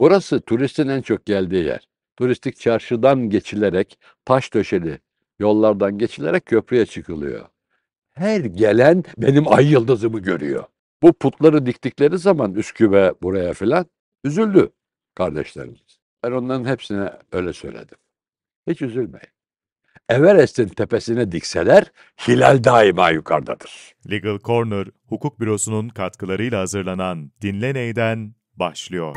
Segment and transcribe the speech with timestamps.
[0.00, 1.88] Burası turistin en çok geldiği yer.
[2.16, 4.98] Turistik çarşıdan geçilerek, taş döşeli
[5.38, 7.46] yollardan geçilerek köprüye çıkılıyor.
[8.14, 10.64] Her gelen benim ay yıldızımı görüyor.
[11.02, 13.86] Bu putları diktikleri zaman Üsküp'e buraya filan
[14.24, 14.70] üzüldü
[15.14, 15.98] kardeşlerimiz.
[16.24, 17.98] Ben onların hepsine öyle söyledim.
[18.68, 19.28] Hiç üzülmeyin.
[20.08, 21.92] Everest'in tepesine dikseler
[22.28, 23.94] hilal daima yukarıdadır.
[24.10, 29.16] Legal Corner, hukuk bürosunun katkılarıyla hazırlanan Dinle Ney'den başlıyor.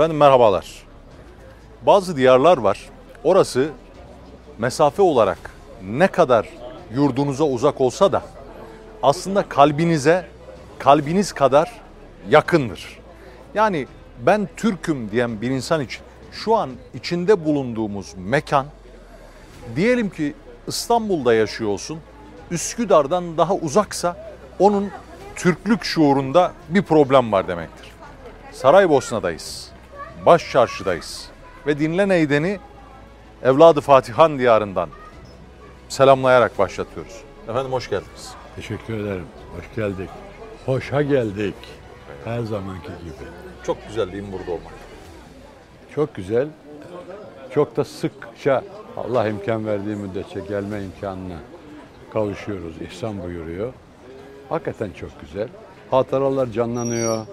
[0.00, 0.66] Efendim merhabalar.
[1.86, 2.88] Bazı diyarlar var.
[3.24, 3.70] Orası
[4.58, 5.38] mesafe olarak
[5.84, 6.48] ne kadar
[6.94, 8.22] yurdunuza uzak olsa da
[9.02, 10.26] aslında kalbinize
[10.78, 11.80] kalbiniz kadar
[12.30, 12.98] yakındır.
[13.54, 13.86] Yani
[14.26, 18.66] ben Türk'üm diyen bir insan için şu an içinde bulunduğumuz mekan
[19.76, 20.34] diyelim ki
[20.66, 21.98] İstanbul'da yaşıyorsun.
[22.50, 24.90] Üsküdar'dan daha uzaksa onun
[25.36, 27.92] Türklük şuurunda bir problem var demektir.
[28.52, 29.70] Saraybosna'dayız.
[30.26, 31.28] Baş çarşıdayız.
[31.66, 32.58] Ve Dinle Neyden'i
[33.42, 34.88] Evladı Fatihan diyarından
[35.88, 37.20] selamlayarak başlatıyoruz.
[37.48, 38.34] Efendim hoş geldiniz.
[38.56, 39.26] Teşekkür ederim.
[39.56, 40.10] Hoş geldik.
[40.66, 41.54] Hoşa geldik.
[42.24, 43.28] Her zamanki gibi.
[43.66, 44.72] Çok güzel değil mi burada olmak?
[45.94, 46.48] Çok güzel.
[47.54, 48.64] Çok da sıkça
[48.96, 51.38] Allah imkan verdiği müddetçe gelme imkanına
[52.12, 52.74] kavuşuyoruz.
[52.82, 53.72] İhsan buyuruyor.
[54.48, 55.48] Hakikaten çok güzel.
[55.90, 57.26] Hatıralar canlanıyor.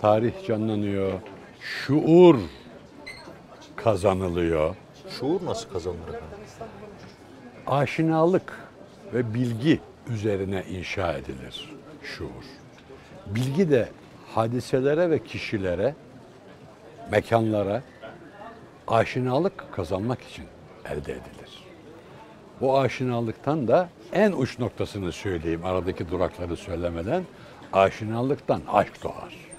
[0.00, 1.12] Tarih canlanıyor.
[1.66, 2.38] Şuur
[3.76, 4.76] kazanılıyor.
[5.20, 6.26] Şuur nasıl kazanılır efendim?
[7.66, 8.58] aşinalık
[9.14, 12.44] ve bilgi üzerine inşa edilir şuur.
[13.26, 13.88] Bilgi de
[14.34, 15.94] hadiselere ve kişilere,
[17.10, 17.82] mekanlara
[18.88, 20.44] aşinalık kazanmak için
[20.84, 21.64] elde edilir.
[22.60, 27.24] Bu aşinalıktan da en uç noktasını söyleyeyim aradaki durakları söylemeden
[27.72, 29.55] aşinalıktan aşk doğar.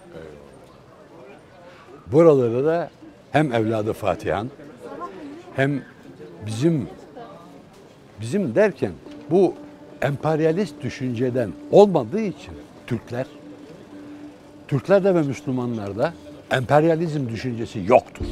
[2.12, 2.90] Buraları da
[3.32, 4.50] hem evladı Fatihan
[5.56, 5.82] hem
[6.46, 6.88] bizim
[8.22, 8.92] bizim derken
[9.32, 9.54] bu
[10.02, 12.54] emperyalist düşünceden olmadığı için
[12.88, 13.26] Türkler
[14.68, 16.14] Türklerde ve Müslümanlarda
[16.52, 18.26] emperyalizm düşüncesi yoktur.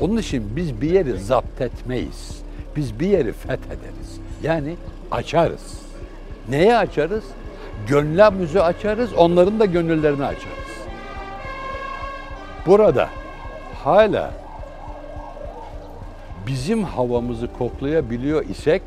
[0.00, 2.42] Onun için biz bir yeri zapt etmeyiz.
[2.76, 4.20] Biz bir yeri fethederiz.
[4.42, 4.76] Yani
[5.10, 5.80] açarız.
[6.48, 7.24] Neye açarız?
[7.88, 10.63] Gönlümüzü açarız, onların da gönüllerini açarız.
[12.66, 13.08] Burada
[13.84, 14.32] hala
[16.46, 18.82] bizim havamızı koklayabiliyor isek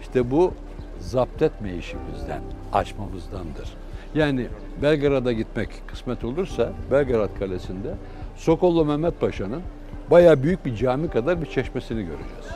[0.00, 0.52] işte bu
[1.00, 2.40] zapt etme işimizden,
[2.72, 3.74] açmamızdandır.
[4.14, 4.46] Yani
[4.82, 7.94] Belgrad'a gitmek kısmet olursa Belgrad Kalesi'nde
[8.36, 9.62] Sokollu Mehmet Paşa'nın
[10.10, 12.46] bayağı büyük bir cami kadar bir çeşmesini göreceğiz.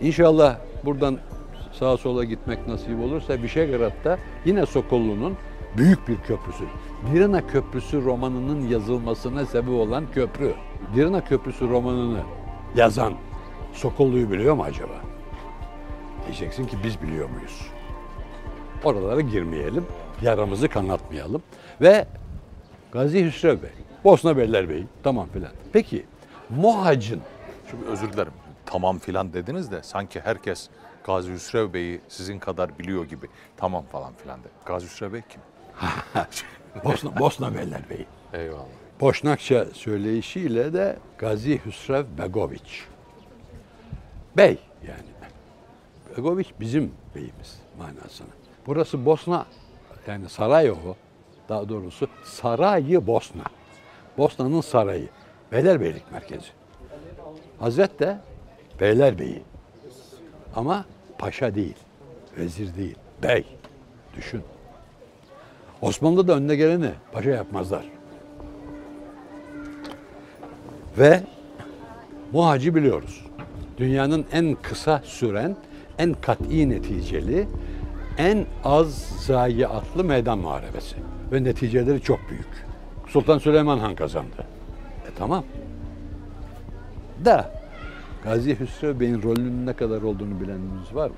[0.00, 1.18] İnşallah buradan
[1.72, 5.36] sağa sola gitmek nasip olursa Bişegrad'da yine Sokollu'nun
[5.78, 6.64] büyük bir köprüsü.
[7.12, 10.54] Dirina Köprüsü romanının yazılmasına sebep olan köprü.
[10.94, 12.20] Dirina Köprüsü romanını
[12.76, 13.14] yazan
[13.72, 14.94] Sokollu'yu biliyor mu acaba?
[16.26, 17.66] Diyeceksin ki biz biliyor muyuz?
[18.84, 19.86] Oralara girmeyelim,
[20.22, 21.42] yaramızı kanatmayalım.
[21.80, 22.06] Ve
[22.92, 23.70] Gazi Hüsrev Bey,
[24.04, 24.66] Bosna Beyler
[25.02, 25.50] tamam filan.
[25.72, 26.06] Peki
[26.50, 27.20] Mohaç'ın
[27.70, 28.32] Şimdi özür dilerim.
[28.66, 30.68] Tamam filan dediniz de sanki herkes
[31.04, 33.26] Gazi Hüsrev Bey'i sizin kadar biliyor gibi.
[33.56, 34.48] Tamam falan filan de.
[34.66, 35.40] Gazi Hüsrev Bey kim?
[36.84, 38.06] Bosna, Bosna Beylerbeyi.
[38.32, 38.66] Eyvallah.
[39.00, 42.84] Boşnakça söyleyişiyle de Gazi Hüsrev Begoviç.
[44.36, 45.16] Bey yani.
[46.16, 48.28] Begoviç bizim beyimiz manasına.
[48.66, 49.46] Burası Bosna
[50.06, 50.96] yani Sarajevo
[51.48, 53.44] daha doğrusu Sarayı Bosna.
[54.18, 55.08] Bosna'nın sarayı.
[55.52, 56.48] Beylerbeylik merkezi.
[57.58, 58.18] Hazret de
[58.80, 59.42] Beylerbeyi.
[60.56, 60.84] Ama
[61.18, 61.76] paşa değil,
[62.38, 63.44] vezir değil, bey.
[64.16, 64.42] Düşün.
[65.82, 67.84] Osmanlı'da önüne geleni paşa yapmazlar.
[70.98, 71.22] Ve
[72.32, 73.24] Muhacı biliyoruz.
[73.78, 75.56] Dünyanın en kısa süren,
[75.98, 77.48] en kat'i neticeli,
[78.18, 78.94] en az
[79.26, 80.96] zayiatlı meydan muharebesi.
[81.32, 82.66] Ve neticeleri çok büyük.
[83.08, 84.46] Sultan Süleyman Han kazandı.
[85.06, 85.44] E tamam.
[87.24, 87.50] Da
[88.24, 91.16] Gazi Hüsrev Bey'in rolünün ne kadar olduğunu bileniniz var mı?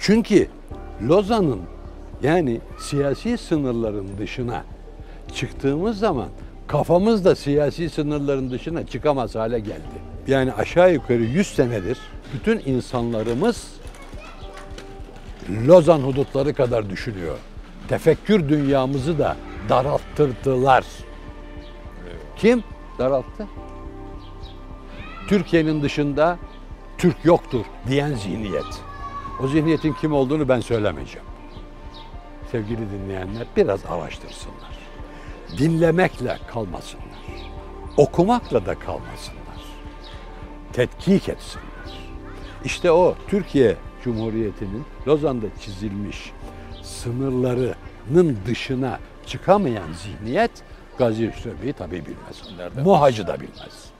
[0.00, 0.48] Çünkü
[1.02, 1.60] Lozan'ın
[2.22, 4.64] yani siyasi sınırların dışına
[5.34, 6.28] çıktığımız zaman
[6.68, 9.98] Kafamız da siyasi sınırların dışına çıkamaz hale geldi.
[10.26, 11.98] Yani aşağı yukarı 100 senedir
[12.34, 13.72] bütün insanlarımız
[15.66, 17.38] Lozan hudutları kadar düşünüyor.
[17.88, 19.36] Tefekkür dünyamızı da
[19.68, 20.84] daralttırdılar.
[22.36, 22.64] Kim
[22.98, 23.46] daralttı?
[25.28, 26.38] Türkiye'nin dışında
[26.98, 28.87] Türk yoktur diyen zihniyet.
[29.42, 31.26] O zihniyetin kim olduğunu ben söylemeyeceğim.
[32.50, 34.78] Sevgili dinleyenler biraz araştırsınlar.
[35.58, 37.08] Dinlemekle kalmasınlar.
[37.96, 39.38] Okumakla da kalmasınlar.
[40.72, 41.68] Tetkik etsinler.
[42.64, 46.32] İşte o Türkiye Cumhuriyeti'nin Lozan'da çizilmiş
[46.82, 50.50] sınırlarının dışına çıkamayan zihniyet
[50.98, 52.74] Gazi Hüsrev Bey'i tabii bilmez.
[52.84, 53.90] Muhacı da bilmez.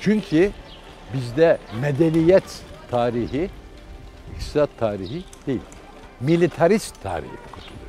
[0.00, 0.50] Çünkü
[1.14, 3.50] bizde medeniyet tarihi,
[4.34, 5.60] iktisat tarihi değil,
[6.20, 7.82] militarist tarihi okutuluyor.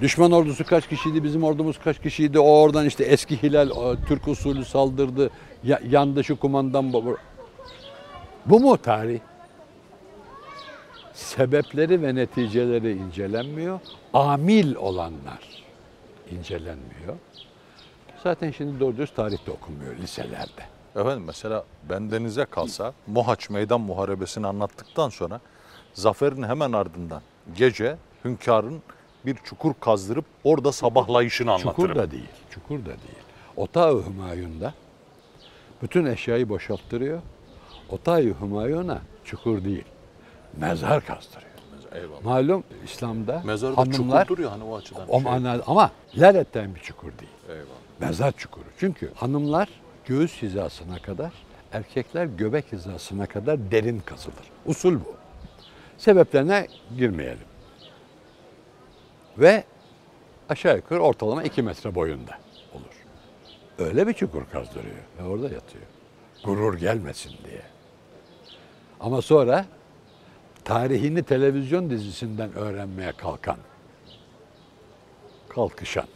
[0.00, 4.64] Düşman ordusu kaç kişiydi, bizim ordumuz kaç kişiydi, o oradan işte eski Hilal, Türk usulü
[4.64, 5.30] saldırdı,
[5.64, 6.92] ya, yandı şu kumandan.
[6.92, 7.18] bu-
[8.60, 9.20] mu tarih?
[11.12, 13.80] Sebepleri ve neticeleri incelenmiyor,
[14.14, 15.64] amil olanlar
[16.30, 17.16] incelenmiyor.
[18.22, 20.62] Zaten şimdi doğru dürüst tarihte okunmuyor liselerde.
[20.96, 25.40] Efendim mesela bendenize kalsa Mohaç Meydan Muharebesi'ni anlattıktan sonra
[25.94, 27.22] zaferin hemen ardından
[27.56, 28.82] gece hünkârın
[29.26, 31.72] bir çukur kazdırıp orada sabahlayışını anlatırım.
[31.72, 33.18] Çukur da değil, çukur da değil.
[33.56, 34.74] Otağı Hümayun'da
[35.82, 37.22] bütün eşyayı boşalttırıyor.
[37.90, 39.84] Otağı Hümayun'a çukur değil,
[40.56, 41.50] mezar kazdırıyor.
[41.94, 42.24] Eyvallah.
[42.24, 45.04] Malum İslam'da Mezarda hanımlar çukurdur ya hani o açıdan.
[45.08, 45.30] o şey.
[45.30, 45.90] manada ama
[46.20, 47.32] leretten bir çukur değil.
[47.48, 47.80] Eyvallah.
[48.00, 48.64] Mezar çukuru.
[48.78, 49.68] Çünkü hanımlar
[50.06, 51.32] göğüs hizasına kadar,
[51.72, 54.50] erkekler göbek hizasına kadar derin kazılır.
[54.66, 55.16] Usul bu.
[55.98, 56.66] Sebeplerine
[56.96, 57.46] girmeyelim.
[59.38, 59.64] Ve
[60.48, 62.38] aşağı yukarı ortalama 2 metre boyunda
[62.74, 63.06] olur.
[63.78, 65.84] Öyle bir çukur kazdırıyor ve orada yatıyor.
[66.44, 67.62] Gurur gelmesin diye.
[69.00, 69.66] Ama sonra
[70.64, 73.56] tarihini televizyon dizisinden öğrenmeye kalkan,
[75.48, 76.06] kalkışan,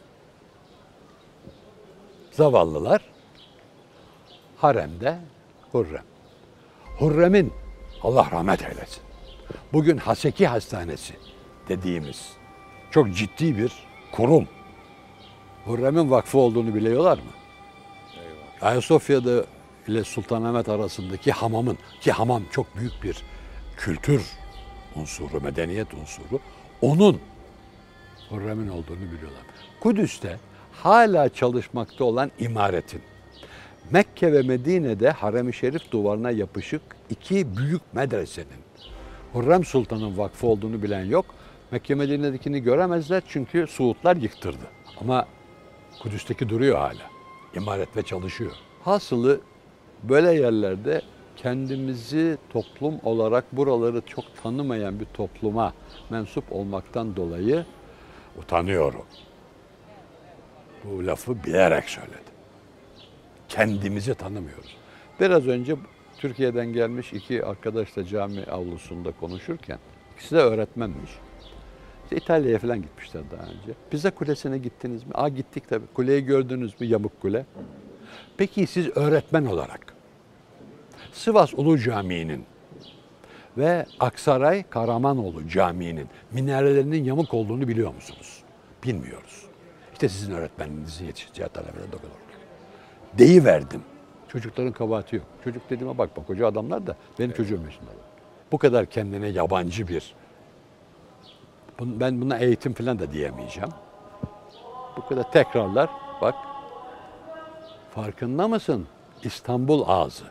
[2.30, 3.13] zavallılar
[4.64, 5.18] haremde
[5.72, 6.04] Hurrem.
[6.98, 7.52] Hurrem'in
[8.02, 9.02] Allah rahmet eylesin.
[9.72, 11.14] Bugün Haseki Hastanesi
[11.68, 12.32] dediğimiz
[12.90, 13.72] çok ciddi bir
[14.12, 14.48] kurum.
[15.64, 17.30] Hurrem'in vakfı olduğunu biliyorlar mı?
[18.60, 19.44] Ayasofya'da
[19.88, 23.22] ile Sultanahmet arasındaki hamamın ki hamam çok büyük bir
[23.76, 24.22] kültür
[24.96, 26.40] unsuru, medeniyet unsuru.
[26.82, 27.20] Onun
[28.30, 29.42] Hurrem'in olduğunu biliyorlar.
[29.80, 30.38] Kudüs'te
[30.72, 33.02] hala çalışmakta olan imaretin
[33.90, 38.64] Mekke ve Medine'de Harem-i Şerif duvarına yapışık iki büyük medresenin
[39.32, 41.26] Hurrem Sultan'ın vakfı olduğunu bilen yok.
[41.70, 44.64] Mekke Medine'dekini göremezler çünkü Suudlar yıktırdı.
[45.00, 45.26] Ama
[46.02, 47.10] Kudüs'teki duruyor hala.
[47.54, 48.52] İmaret ve çalışıyor.
[48.82, 49.40] Hasılı
[50.02, 51.02] böyle yerlerde
[51.36, 55.74] kendimizi toplum olarak buraları çok tanımayan bir topluma
[56.10, 57.64] mensup olmaktan dolayı
[58.38, 59.04] utanıyorum.
[60.84, 62.33] Bu lafı bilerek söyledim.
[63.54, 64.76] Kendimizi tanımıyoruz.
[65.20, 65.76] Biraz önce
[66.18, 69.78] Türkiye'den gelmiş iki arkadaşla cami avlusunda konuşurken
[70.16, 71.10] ikisi de öğretmenmiş.
[72.04, 73.72] İşte İtalya'ya falan gitmişler daha önce.
[73.90, 75.10] Pisa Kulesi'ne gittiniz mi?
[75.14, 75.86] Aa gittik tabii.
[75.94, 76.86] Kuleyi gördünüz mü?
[76.86, 77.46] Yamuk kule.
[78.36, 79.94] Peki siz öğretmen olarak
[81.12, 82.44] Sivas Ulu Camii'nin
[83.56, 88.42] ve Aksaray Karamanoğlu Camii'nin minarelerinin yamuk olduğunu biliyor musunuz?
[88.84, 89.46] Bilmiyoruz.
[89.92, 92.23] İşte sizin öğretmeninizin yetişeceği talebede doktor.
[93.18, 93.82] Deyiverdim.
[94.28, 95.26] Çocukların kabahati yok.
[95.44, 97.90] Çocuk dediğime bak bak hoca adamlar da benim çocuğum yaşında.
[98.52, 100.14] Bu kadar kendine yabancı bir
[101.80, 103.70] ben buna eğitim falan da diyemeyeceğim.
[104.96, 105.90] Bu kadar tekrarlar.
[106.20, 106.34] Bak
[107.94, 108.86] farkında mısın?
[109.22, 110.24] İstanbul ağzı.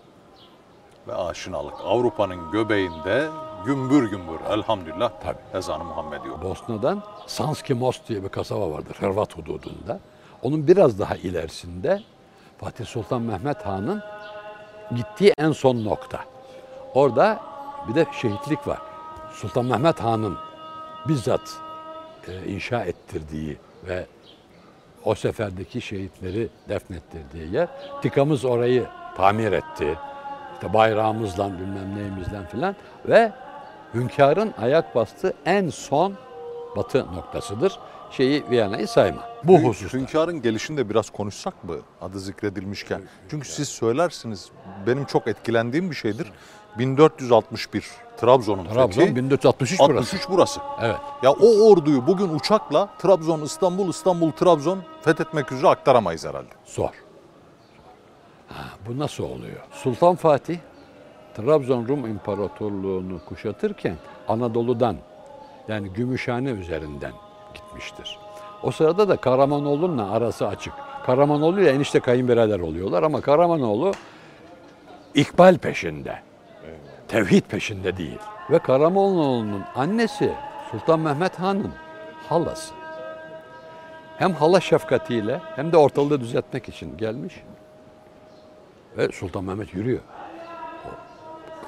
[1.08, 3.28] Ve aşinalık Avrupa'nın göbeğinde
[3.66, 5.58] gümbür gümbür elhamdülillah Tabii.
[5.58, 6.44] ezanı Muhammed yok.
[6.44, 10.00] Bosna'dan Sanski Most diye bir kasaba vardır Hırvat hududunda.
[10.42, 12.04] Onun biraz daha ilerisinde
[12.58, 14.04] Fatih Sultan Mehmet Han'ın
[14.96, 16.20] gittiği en son nokta.
[16.94, 17.40] Orada
[17.88, 18.80] bir de şehitlik var.
[19.34, 20.38] Sultan Mehmet Han'ın
[21.08, 21.58] bizzat
[22.28, 23.58] e, inşa ettirdiği
[23.88, 24.06] ve
[25.06, 27.68] o seferdeki şehitleri defnettirdiği yer.
[28.02, 28.86] Tikamız orayı
[29.18, 29.98] tamir etti.
[30.54, 33.32] İşte bayrağımızla bilmem neyimizle filan ve
[33.94, 36.14] hünkârın ayak bastığı en son
[36.76, 37.80] batı noktasıdır.
[38.14, 39.22] Şeyi Viyana'yı sayma.
[39.44, 39.98] Bu hususta.
[39.98, 43.02] Hünkârın gelişinde biraz konuşsak mı adı zikredilmişken?
[43.30, 44.50] Çünkü siz söylersiniz
[44.88, 46.32] benim çok etkilendiğim bir şeydir.
[46.78, 47.86] 1461
[48.18, 49.16] Trabzon'un Trabzon fethi.
[49.16, 50.00] 1463 burası.
[50.00, 50.60] 63 burası.
[50.82, 50.96] Evet.
[51.24, 56.50] Ya o orduyu bugün uçakla Trabzon, İstanbul, İstanbul, Trabzon fethetmek üzere aktaramayız herhalde.
[56.66, 56.90] Zor.
[58.48, 59.60] Ha, bu nasıl oluyor?
[59.72, 60.58] Sultan Fatih
[61.38, 63.96] Trabzon Rum İmparatorluğunu kuşatırken
[64.28, 64.96] Anadolu'dan
[65.68, 67.12] yani Gümüşhane üzerinden
[67.54, 68.20] gitmiştir.
[68.64, 70.74] O sırada da Karamanoğlu'nun arası açık.
[71.06, 73.92] Karamanoğlu ile enişte kayınbirader oluyorlar ama Karamanoğlu
[75.14, 76.20] ikbal peşinde.
[77.08, 78.20] Tevhid peşinde değil.
[78.50, 80.34] Ve Karamanoğlu'nun annesi
[80.72, 81.72] Sultan Mehmet Han'ın
[82.30, 82.74] halası.
[84.18, 87.44] Hem hala şefkatiyle hem de ortalığı düzeltmek için gelmiş.
[88.98, 90.00] Ve Sultan Mehmet yürüyor.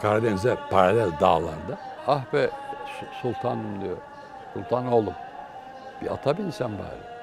[0.01, 1.77] Karadeniz'e paralel dağlarda.
[2.08, 2.50] Ah be
[3.00, 3.98] Su- sultanım diyor.
[4.54, 5.13] Sultan oğlum
[6.01, 7.15] bir ata binsen bari.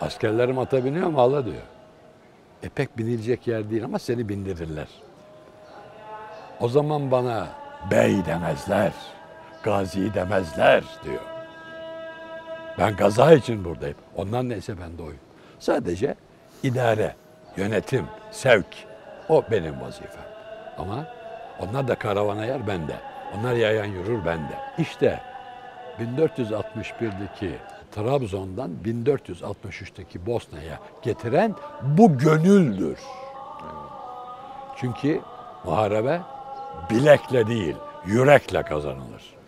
[0.00, 1.62] Askerlerim ata biniyor mu hala diyor.
[2.62, 4.88] E pek binilecek yer değil ama seni bindirirler.
[6.60, 7.46] O zaman bana
[7.90, 8.92] bey demezler,
[9.62, 11.20] gazi demezler diyor.
[12.78, 13.96] Ben gaza için buradayım.
[14.16, 15.20] Ondan neyse ben de oyum.
[15.58, 16.14] Sadece
[16.62, 17.14] idare,
[17.56, 18.66] yönetim, sevk
[19.28, 20.24] o benim vazifem.
[20.78, 21.06] Ama
[21.60, 22.94] onlar da karavana yer bende.
[23.38, 24.52] Onlar yayan yürür bende.
[24.78, 25.20] İşte
[26.00, 27.50] 1461'deki
[27.92, 32.98] Trabzon'dan 1463'teki Bosna'ya getiren bu gönüldür.
[34.76, 35.20] Çünkü
[35.64, 36.20] muharebe
[36.90, 37.76] bilekle değil,
[38.06, 39.38] yürekle kazanılır.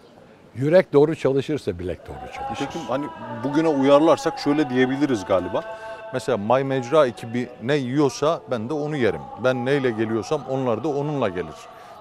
[0.54, 2.66] Yürek doğru çalışırsa bilek doğru çalışır.
[2.66, 3.06] Peki hani
[3.44, 5.64] bugüne uyarlarsak şöyle diyebiliriz galiba.
[6.12, 9.20] Mesela May Mecra ekibi ne yiyorsa ben de onu yerim.
[9.44, 11.54] Ben neyle geliyorsam onlar da onunla gelir.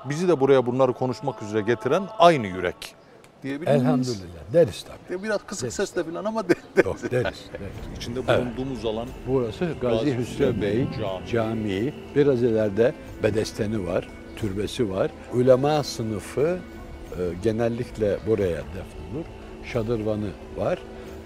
[0.06, 2.96] Bizi de buraya bunları konuşmak üzere getiren aynı yürek
[3.44, 3.82] diyebilir miyiz?
[3.84, 5.20] Elhamdülillah deriz tabii.
[5.20, 5.74] De Biraz kısık Deriz.
[5.74, 7.12] sesle falan ama de, de- Yok deriz.
[7.12, 7.50] deriz.
[7.98, 8.46] içinde Evet.
[8.46, 11.28] bulunduğumuz alan Burası Gazi Hüsrev Bey Camii.
[11.32, 11.94] Camii.
[12.16, 12.94] Biraz ileride
[13.24, 15.12] bedesteni var, türbesi var.
[15.34, 16.60] Ulema sınıfı
[17.12, 19.26] e, genellikle buraya defnolur.
[19.66, 20.80] Şadırvanı var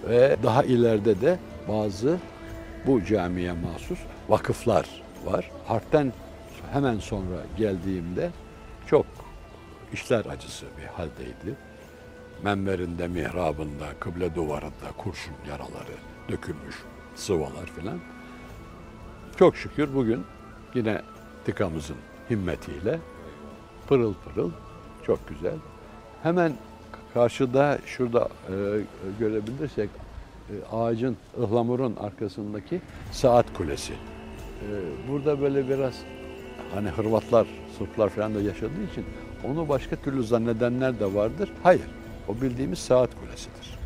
[0.08, 2.16] ve daha ileride de bazı
[2.86, 4.86] bu camiye mahsus vakıflar
[5.26, 5.50] var.
[5.66, 6.12] Harpten
[6.72, 8.30] hemen sonra geldiğimde
[8.86, 9.06] çok
[9.92, 11.56] işler acısı bir haldeydi.
[12.42, 15.94] Menberinde, mihrabında, kıble duvarında kurşun yaraları
[16.28, 16.76] dökülmüş,
[17.14, 17.98] sıvalar filan.
[19.36, 20.24] Çok şükür bugün
[20.74, 21.02] yine
[21.44, 21.96] tikamızın
[22.30, 22.98] himmetiyle
[23.88, 24.50] pırıl pırıl
[25.06, 25.56] çok güzel.
[26.22, 26.52] Hemen
[27.14, 28.54] karşıda şurada e,
[29.18, 29.90] görebilirsek
[30.50, 32.80] e, ağacın, ıhlamurun arkasındaki
[33.12, 33.92] saat kulesi.
[33.92, 34.68] E,
[35.08, 35.94] burada böyle biraz
[36.74, 37.46] hani Hırvatlar,
[37.78, 39.04] Sırplar falan da yaşadığı için
[39.44, 41.50] onu başka türlü zannedenler de vardır.
[41.62, 41.86] Hayır.
[42.28, 43.78] O bildiğimiz saat kulesidir.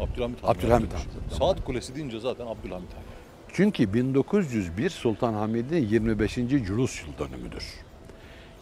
[0.00, 0.50] Abdülhamit Han.
[0.50, 1.38] Abdülhamit Han.
[1.38, 3.02] Saat Kulesi deyince zaten Abdülhamit Han.
[3.52, 6.34] Çünkü 1901 Sultan Hamid'in 25.
[6.34, 7.64] Culus yıl dönümüdür.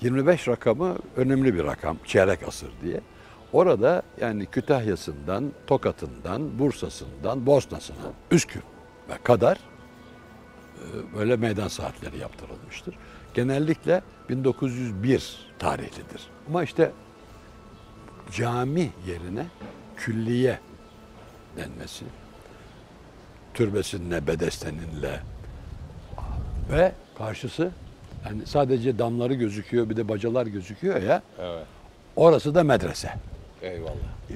[0.01, 3.01] 25 rakamı önemli bir rakam, çeyrek asır diye.
[3.53, 12.95] Orada yani Kütahya'sından, Tokat'ından, Bursa'sından, Bosna'sına, Üsküp'e kadar e, böyle meydan saatleri yaptırılmıştır.
[13.35, 16.23] Genellikle 1901 tarihlidir.
[16.49, 16.93] Ama işte
[18.35, 19.47] cami yerine
[19.97, 20.59] külliye
[21.57, 22.05] denmesi,
[23.55, 25.21] türbesinle, bedesteninle
[26.73, 27.71] ve karşısı
[28.25, 31.67] yani sadece damları gözüküyor bir de bacalar gözüküyor ya Evet.
[32.17, 33.11] orası da medrese.
[33.63, 33.95] Eyvallah.
[34.31, 34.35] Ee,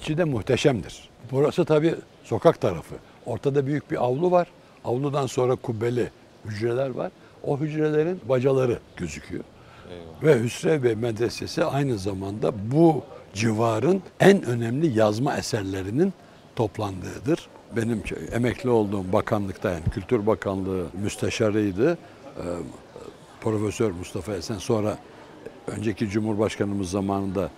[0.00, 1.08] içi de muhteşemdir.
[1.32, 2.94] Burası tabii sokak tarafı.
[3.26, 4.48] Ortada büyük bir avlu var.
[4.84, 6.10] Avludan sonra kubbeli
[6.44, 7.10] hücreler var.
[7.44, 9.44] O hücrelerin bacaları gözüküyor.
[10.22, 13.04] Ve Hüsrev Bey Medresesi aynı zamanda bu
[13.34, 16.12] civarın en önemli yazma eserlerinin
[16.56, 17.48] toplandığıdır.
[17.76, 21.92] Benim emekli olduğum bakanlıkta yani Kültür Bakanlığı müsteşarıydı.
[21.92, 22.42] Ee,
[23.40, 24.98] Profesör Mustafa Esen sonra
[25.66, 27.50] önceki Cumhurbaşkanımız zamanında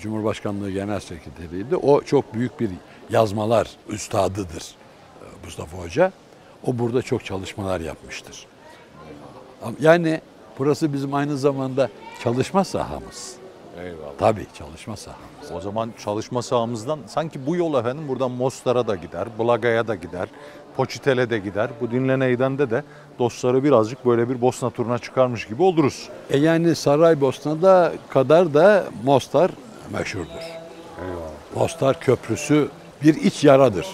[0.00, 1.76] Cumhurbaşkanlığı Genel Sekreteriydi.
[1.76, 2.70] O çok büyük bir
[3.10, 6.12] yazmalar üstadıdır e, Mustafa Hoca.
[6.66, 8.46] O burada çok çalışmalar yapmıştır.
[9.80, 10.20] Yani
[10.58, 11.90] burası bizim aynı zamanda
[12.22, 13.41] çalışma sahamız.
[13.80, 14.12] Eyvallah.
[14.18, 15.52] Tabii çalışma sahamız.
[15.56, 20.28] O zaman çalışma sahamızdan sanki bu yol efendim buradan Mostar'a da gider, Blaga'ya da gider,
[20.76, 21.70] Poçitel'e de gider.
[21.80, 22.82] Bu dinleneyden de
[23.18, 26.08] dostları birazcık böyle bir Bosna turuna çıkarmış gibi oluruz.
[26.30, 29.50] E yani Saraybosna'da kadar da Mostar
[29.92, 30.42] meşhurdur.
[31.54, 32.68] Mostar Köprüsü
[33.02, 33.86] bir iç yaradır.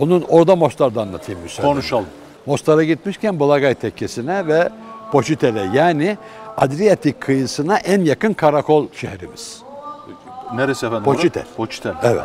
[0.00, 1.66] Onun orada Mostar'da anlatayım müsaade.
[1.66, 2.06] Konuşalım.
[2.46, 4.68] Mostar'a gitmişken Balagay Tekkesi'ne ve
[5.12, 6.18] Poçitel'e yani
[6.58, 9.62] Adriyatik kıyısına en yakın karakol şehrimiz.
[10.54, 11.04] Neresi efendim?
[11.04, 11.44] Poçitel.
[11.56, 11.94] Poçitel.
[12.02, 12.20] Evet.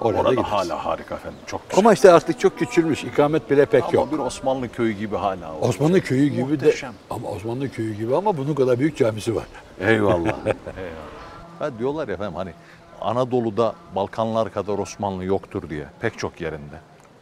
[0.00, 0.50] Oraya da Orada gideriz.
[0.50, 1.38] hala harika efendim.
[1.46, 1.78] Çok güzel.
[1.84, 3.04] Ama işte artık çok küçülmüş.
[3.04, 4.12] ikamet bile pek Ama yok.
[4.12, 5.52] bir Osmanlı köyü gibi hala.
[5.60, 5.68] o.
[5.68, 6.92] Osmanlı köyü gibi Muhteşem.
[6.92, 9.44] de ama Osmanlı köyü gibi ama bunun kadar büyük camisi var.
[9.80, 10.18] Eyvallah.
[10.18, 10.34] Eyvallah.
[11.58, 12.50] Ha, diyorlar ya efendim hani
[13.00, 16.76] Anadolu'da Balkanlar kadar Osmanlı yoktur diye pek çok yerinde.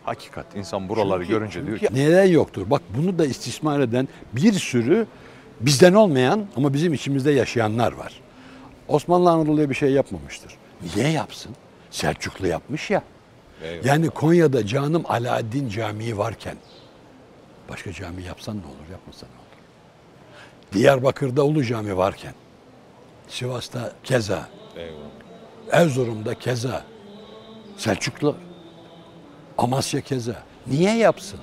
[0.05, 2.63] Hakikat insan buraları Çünkü- görünce diyor çünkü ki neden yoktur?
[2.71, 5.07] Bak bunu da istismar eden bir sürü
[5.61, 8.21] bizden olmayan ama bizim içimizde yaşayanlar var.
[8.89, 10.55] Osmanlı Anadolu'ya bir şey yapmamıştır.
[10.97, 11.57] Niye yapsın?
[11.91, 13.03] Selçuklu yapmış ya.
[13.63, 13.85] Eyvallah.
[13.87, 16.57] Yani Konya'da canım Alaaddin Camii varken
[17.69, 19.49] başka cami yapsan ne olur, yapmasan ne olur?
[20.73, 22.35] Diyarbakır'da Ulu Cami varken,
[23.29, 24.99] Sivas'ta keza, Eyvallah.
[25.73, 26.85] Erzurum'da keza,
[27.77, 28.37] Selçuklu,
[29.59, 30.43] Amasya keza.
[30.67, 31.41] Niye yapsın?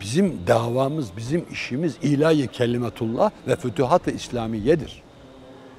[0.00, 5.02] Bizim davamız, bizim işimiz ilahi kelimetullah ve fütuhat-ı İslamiyedir.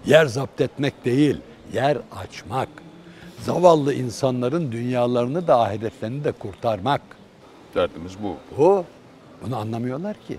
[0.06, 1.38] Yer zapt etmek değil,
[1.74, 2.70] yer açmak.
[3.42, 7.02] Zavallı insanların dünyalarını da ahiretlerini de kurtarmak.
[7.76, 8.62] Derdimiz bu.
[8.64, 8.86] O.
[9.46, 10.38] Bunu anlamıyorlar ki.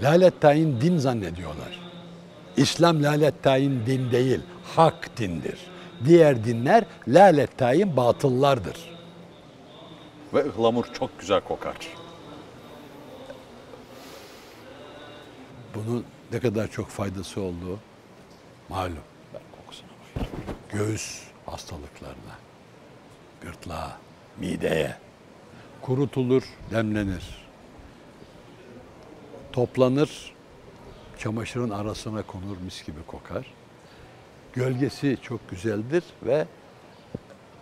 [0.00, 1.80] Lalet tayin din zannediyorlar.
[2.56, 4.40] İslam lalet tayin din değil,
[4.76, 5.58] hak dindir.
[6.04, 8.76] Diğer dinler lalet tayin batıllardır.
[10.34, 11.76] Ve ıhlamur çok güzel kokar.
[15.74, 17.78] Bunun ne kadar çok faydası olduğu
[18.68, 18.94] malum.
[19.34, 20.56] Ben kokusuna bayılıyorum.
[20.72, 22.38] Göğüs hastalıklarına,
[23.40, 23.98] gırtlağa,
[24.38, 24.96] mideye
[25.82, 27.46] kurutulur, demlenir.
[29.52, 30.34] Toplanır,
[31.18, 33.46] çamaşırın arasına konur, mis gibi kokar.
[34.52, 36.46] Gölgesi çok güzeldir ve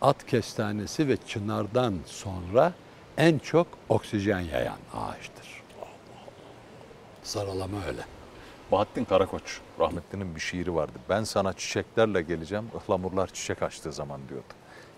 [0.00, 2.72] at kestanesi ve çınardan sonra
[3.16, 5.62] en çok oksijen yayan ağaçtır.
[7.28, 8.00] Saralama öyle.
[8.72, 10.92] Bahattin Karakoç rahmetlinin bir şiiri vardı.
[11.08, 14.44] Ben sana çiçeklerle geleceğim, ıhlamurlar çiçek açtığı zaman diyordu.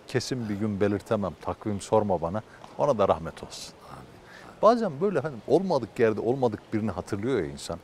[0.07, 2.43] Kesin bir gün belirtemem, takvim sorma bana,
[2.79, 3.75] ona da rahmet olsun.
[4.63, 7.79] Bazen böyle efendim olmadık yerde olmadık birini hatırlıyor ya insan.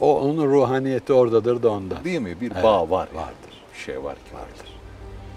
[0.00, 2.04] O onun ruhaniyeti oradadır da ondan.
[2.04, 2.40] Değil mi?
[2.40, 3.08] Bir Evet, bağ var.
[3.14, 3.62] vardır.
[3.74, 4.78] Bir şey var ki vardır.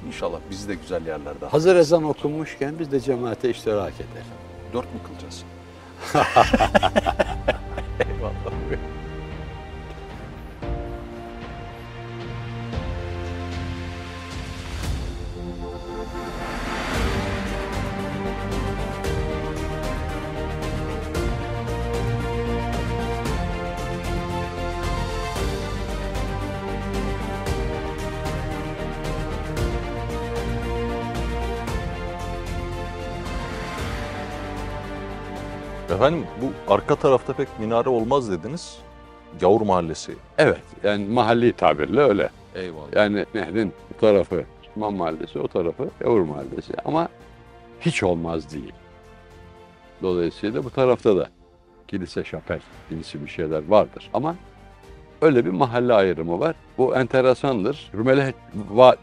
[0.07, 1.45] İnşallah biz de güzel yerlerde.
[1.45, 4.25] Hazır ezan okunmuşken biz de cemaate iştirak edelim.
[4.73, 5.43] Dört mü kılacağız?
[35.91, 38.77] Efendim bu arka tarafta pek minare olmaz dediniz.
[39.39, 40.15] Gavur Mahallesi.
[40.37, 42.29] Evet, yani mahalli tabirle öyle.
[42.55, 42.95] Eyvallah.
[42.95, 46.73] Yani nehrin bu tarafı Müslüman mahallesi, o tarafı Yavur mahallesi.
[46.85, 47.09] Ama
[47.81, 48.73] hiç olmaz değil.
[50.01, 51.29] Dolayısıyla bu tarafta da
[51.87, 54.09] kilise, şapel, cinsi bir şeyler vardır.
[54.13, 54.35] Ama
[55.21, 56.55] öyle bir mahalle ayrımı var.
[56.77, 57.91] Bu enteresandır.
[57.95, 58.33] Rumeli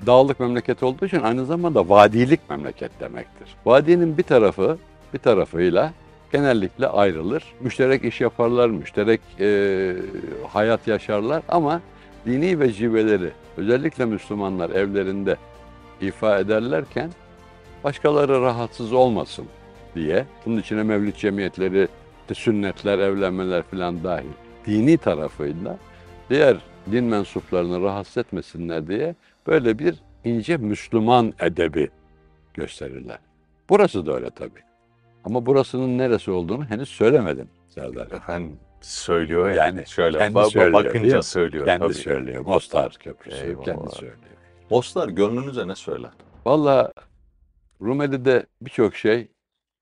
[0.07, 3.57] dağlık memleket olduğu için aynı zamanda vadilik memleket demektir.
[3.66, 4.79] Vadinin bir tarafı
[5.14, 5.92] bir tarafıyla
[6.33, 7.45] genellikle ayrılır.
[7.61, 9.97] Müşterek iş yaparlar, müşterek e,
[10.49, 11.81] hayat yaşarlar ama
[12.27, 15.37] dini vecibeleri özellikle Müslümanlar evlerinde
[16.01, 17.11] ifa ederlerken
[17.85, 19.47] başkaları rahatsız olmasın
[19.95, 21.88] diye bunun içine mevlid cemiyetleri,
[22.35, 24.29] sünnetler, evlenmeler falan dahil
[24.67, 25.79] dini tarafıyla
[26.31, 26.57] diğer
[26.93, 29.14] din mensuplarını rahatsız etmesinler diye
[29.47, 31.88] böyle bir ince Müslüman edebi
[32.55, 33.19] gösterirler.
[33.69, 34.67] Burası da öyle tabii.
[35.24, 38.07] Ama burasının neresi olduğunu henüz söylemedim Serdar.
[38.07, 39.59] Efendim söylüyor yani.
[39.59, 41.22] Yani Şöyle kendi ba- söylüyor, bakınca mi?
[41.22, 41.64] söylüyor.
[41.66, 41.94] Kendi tabii.
[41.94, 42.44] söylüyor.
[42.46, 43.64] Mostar Köprüsü Eyvallah.
[43.64, 44.18] kendi söylüyor.
[44.70, 46.11] Mostar gönlünüze ne söyler?
[46.46, 46.92] Valla
[47.83, 49.28] Rumeli'de birçok şey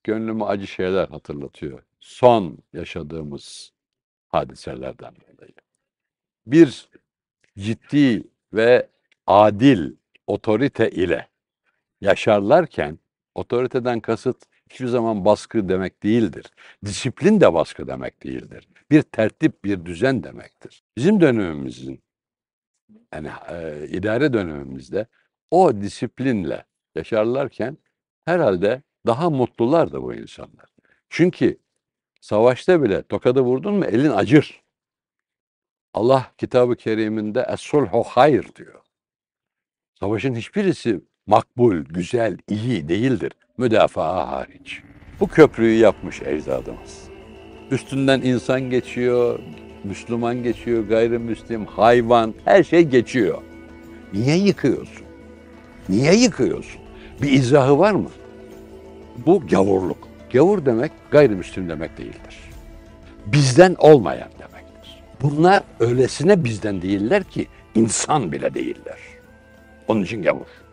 [0.04, 1.82] gönlüme acı şeyler hatırlatıyor.
[2.00, 3.72] Son yaşadığımız
[4.28, 5.52] hadiselerden dolayı.
[6.46, 6.88] Bir
[7.58, 8.22] ciddi
[8.52, 8.88] ve
[9.26, 9.92] adil
[10.26, 11.28] otorite ile
[12.00, 12.98] yaşarlarken
[13.34, 14.36] otoriteden kasıt
[14.70, 16.46] hiçbir zaman baskı demek değildir.
[16.84, 18.68] Disiplin de baskı demek değildir.
[18.90, 20.82] Bir tertip, bir düzen demektir.
[20.96, 22.02] Bizim dönemimizin
[23.14, 25.06] yani e, idare dönemimizde
[25.50, 27.78] o disiplinle yaşarlarken
[28.24, 30.66] herhalde daha mutlulardı bu insanlar.
[31.10, 31.58] Çünkü
[32.20, 34.62] savaşta bile tokadı vurdun mu elin acır.
[35.94, 38.82] Allah kitabı keriminde es-sulhu hayır diyor.
[40.00, 43.32] Savaşın hiçbirisi makbul, güzel, iyi değildir.
[43.58, 44.82] Müdafaa hariç.
[45.20, 47.08] Bu köprüyü yapmış ecdadımız.
[47.70, 49.38] Üstünden insan geçiyor,
[49.84, 53.42] Müslüman geçiyor, gayrimüslim, hayvan, her şey geçiyor.
[54.12, 55.06] Niye yıkıyorsun?
[55.88, 56.80] Niye yıkıyorsun?
[57.22, 58.10] Bir izahı var mı?
[59.26, 60.08] Bu gavurluk.
[60.32, 62.50] Gavur demek gayrimüslim demek değildir.
[63.26, 65.02] Bizden olmayan demektir.
[65.22, 68.98] Bunlar öylesine bizden değiller ki insan bile değiller.
[69.88, 70.65] Onun için gavur.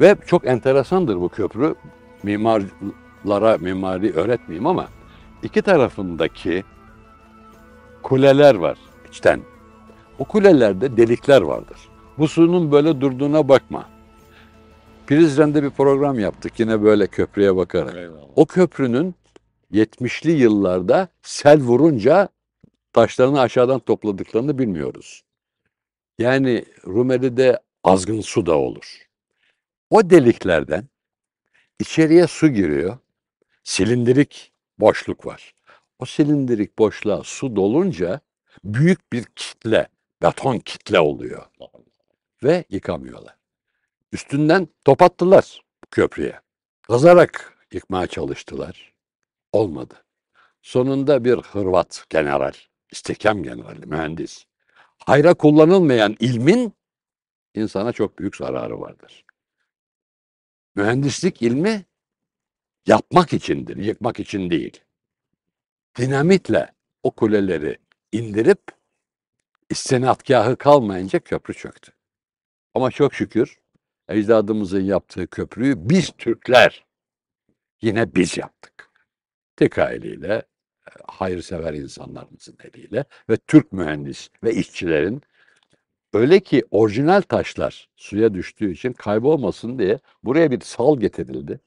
[0.00, 1.74] Ve çok enteresandır bu köprü.
[2.22, 4.88] Mimarlara mimari öğretmeyeyim ama
[5.42, 6.64] iki tarafındaki
[8.02, 8.78] kuleler var
[9.08, 9.40] içten.
[10.18, 11.78] O kulelerde delikler vardır.
[12.18, 13.88] Bu suyun böyle durduğuna bakma.
[15.06, 18.10] Prizren'de bir program yaptık yine böyle köprüye bakarak.
[18.36, 19.14] O köprünün
[19.72, 22.28] 70'li yıllarda sel vurunca
[22.92, 25.22] taşlarını aşağıdan topladıklarını bilmiyoruz.
[26.18, 29.05] Yani Rumeli'de azgın su da olur.
[29.90, 30.88] O deliklerden
[31.80, 32.98] içeriye su giriyor.
[33.64, 35.54] Silindirik boşluk var.
[35.98, 38.20] O silindirik boşluğa su dolunca
[38.64, 39.88] büyük bir kitle,
[40.22, 41.46] beton kitle oluyor.
[42.42, 43.36] Ve yıkamıyorlar.
[44.12, 46.40] Üstünden top attılar köprüye.
[46.82, 48.92] Kazarak yıkmaya çalıştılar.
[49.52, 49.94] Olmadı.
[50.62, 52.52] Sonunda bir Hırvat general,
[52.92, 54.44] istihkam generali, mühendis.
[54.98, 56.72] Hayra kullanılmayan ilmin
[57.54, 59.25] insana çok büyük zararı vardır.
[60.76, 61.84] Mühendislik ilmi
[62.86, 64.80] yapmak içindir, yıkmak için değil.
[65.98, 67.78] Dinamitle o kuleleri
[68.12, 68.60] indirip
[69.70, 71.92] istinadgahı kalmayınca köprü çöktü.
[72.74, 73.58] Ama çok şükür
[74.08, 76.86] ecdadımızın yaptığı köprüyü biz Türkler
[77.82, 78.90] yine biz yaptık.
[79.56, 85.22] Tek eliyle, e, hayırsever insanlarımızın eliyle ve Türk mühendis ve işçilerin
[86.16, 91.60] öyle ki orijinal taşlar suya düştüğü için kaybolmasın diye buraya bir sal getirildi.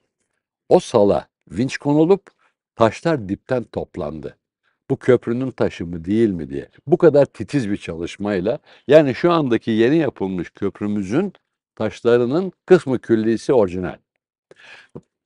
[0.69, 2.31] O sala vinç konulup
[2.75, 4.37] taşlar dipten toplandı.
[4.89, 6.69] Bu köprünün taşı mı değil mi diye.
[6.87, 11.33] Bu kadar titiz bir çalışmayla yani şu andaki yeni yapılmış köprümüzün
[11.75, 13.97] taşlarının kısmı küllisi orijinal.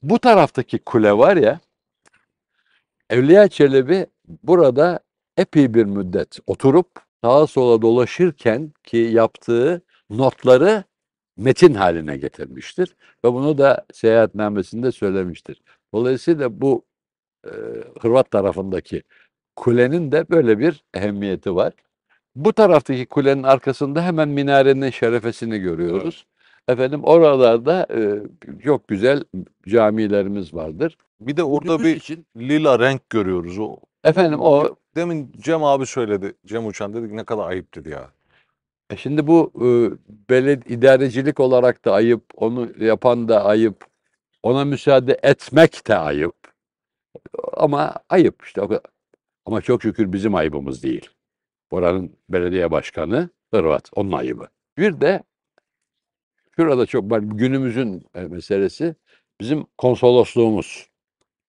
[0.01, 1.59] Bu taraftaki kule var ya
[3.09, 4.05] Evliya Çelebi
[4.43, 4.99] burada
[5.37, 6.87] epey bir müddet oturup
[7.23, 10.83] sağa sola dolaşırken ki yaptığı notları
[11.37, 12.95] metin haline getirmiştir.
[13.25, 15.61] Ve bunu da seyahatnamesinde söylemiştir.
[15.93, 16.85] Dolayısıyla bu
[17.45, 17.51] e,
[18.01, 19.03] Hırvat tarafındaki
[19.55, 21.73] kulenin de böyle bir ehemmiyeti var.
[22.35, 26.25] Bu taraftaki kulenin arkasında hemen minarenin şerefesini görüyoruz.
[26.67, 28.23] Efendim oralarda e,
[28.63, 29.23] çok güzel
[29.67, 30.97] camilerimiz vardır.
[31.21, 33.59] Bir de orada Günümüz bir için lila renk görüyoruz.
[33.59, 36.33] O efendim o demin Cem abi söyledi.
[36.45, 38.11] Cem Uçan dedi ki ne kadar ayıp dedi ya.
[38.89, 39.67] E Şimdi bu e,
[40.29, 43.85] beled idarecilik olarak da ayıp, onu yapan da ayıp,
[44.43, 46.35] ona müsaade etmek de ayıp.
[47.53, 48.81] Ama ayıp işte o kadar.
[49.45, 51.09] Ama çok şükür bizim ayıbımız değil.
[51.71, 54.47] Oranın belediye başkanı Hırvat, onun ayıbı.
[54.77, 55.23] Bir de
[56.55, 58.95] şurada çok var günümüzün e, meselesi
[59.41, 60.89] bizim konsolosluğumuz.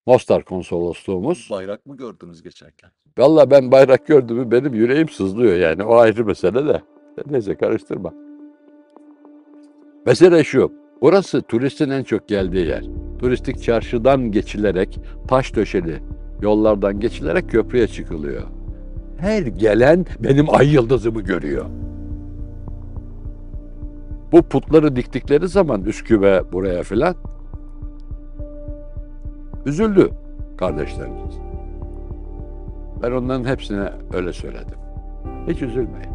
[0.06, 1.48] Mostar konsolosluğumuz.
[1.50, 2.90] Bayrak mı gördünüz geçerken?
[3.18, 6.82] Vallahi ben bayrak gördüm mü benim yüreğim sızlıyor yani o ayrı mesele de.
[7.30, 8.12] Neyse karıştırma.
[10.06, 10.72] Mesele şu.
[11.02, 12.84] Burası turistin en çok geldiği yer.
[13.18, 16.02] Turistik çarşıdan geçilerek taş döşeli
[16.42, 18.42] yollardan geçilerek köprüye çıkılıyor.
[19.18, 21.66] Her gelen benim ay yıldızımı görüyor.
[24.32, 27.16] Bu putları diktikleri zaman Üsküp'e buraya filan
[29.66, 30.11] üzüldü
[30.57, 31.35] kardeşlerimiz.
[33.03, 34.79] Ben onların hepsine öyle söyledim.
[35.48, 36.14] Hiç üzülmeyin.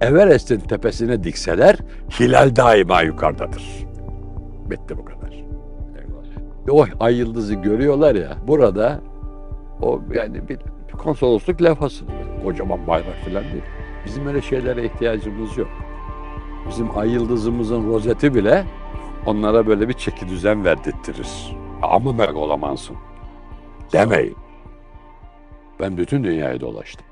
[0.00, 1.76] Everest'in tepesine dikseler
[2.20, 3.86] hilal daima yukarıdadır.
[4.70, 5.44] Bitti bu kadar.
[6.70, 9.00] O ay yıldızı görüyorlar ya burada
[9.82, 10.58] o yani bir
[10.98, 12.04] konsolosluk levhası.
[12.44, 13.62] Kocaman bayrak falan değil.
[14.06, 15.68] Bizim öyle şeylere ihtiyacımız yok.
[16.68, 18.64] Bizim ay yıldızımızın rozeti bile
[19.26, 21.56] onlara böyle bir çeki düzen verdirttirir.
[21.82, 22.96] Ama megalomansın.
[23.92, 24.36] Demeyin.
[25.80, 27.06] Ben bütün dünyayı dolaştım.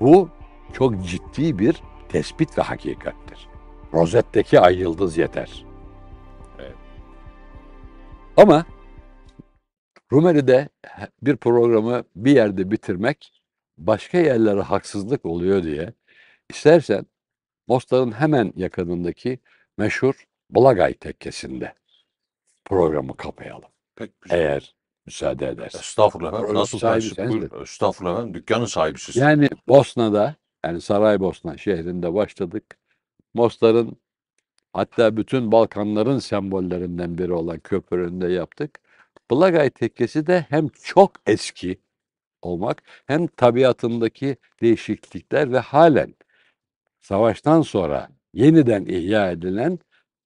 [0.00, 0.28] Bu
[0.72, 3.48] çok ciddi bir tespit ve hakikattir.
[3.94, 5.64] Rozetteki ay yıldız yeter.
[8.36, 8.66] Ama
[10.12, 10.68] Rumeli'de
[11.22, 13.42] bir programı bir yerde bitirmek
[13.78, 15.92] başka yerlere haksızlık oluyor diye
[16.50, 17.06] istersen
[17.68, 19.38] Mostar'ın hemen yakınındaki
[19.78, 21.74] meşhur Blagay tekkesinde
[22.68, 23.68] programı kapayalım.
[23.96, 24.38] Pek güzel.
[24.38, 24.74] Eğer
[25.06, 25.78] müsaade edersen.
[25.78, 26.54] Estağfurullah efendim.
[26.54, 27.16] Nasıl sahibi teessüp?
[27.16, 27.40] sensin.
[27.40, 27.62] Buyurun.
[27.62, 28.34] Estağfurullah efendim.
[28.34, 29.16] Dükkanın sahibi siz.
[29.16, 32.78] Yani Bosna'da yani Saraybosna şehrinde başladık.
[33.34, 33.96] Mostar'ın
[34.72, 38.80] hatta bütün Balkanların sembollerinden biri olan köpründe yaptık.
[39.30, 41.80] Blagay Tekkesi de hem çok eski
[42.42, 46.14] olmak hem tabiatındaki değişiklikler ve halen
[47.00, 49.78] savaştan sonra yeniden ihya edilen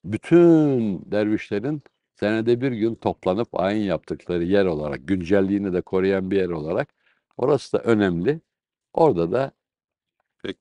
[0.04, 1.82] bütün dervişlerin
[2.22, 6.88] senede bir gün toplanıp ayin yaptıkları yer olarak, güncelliğini de koruyan bir yer olarak
[7.36, 8.40] orası da önemli.
[8.94, 9.52] Orada da
[10.42, 10.56] Pek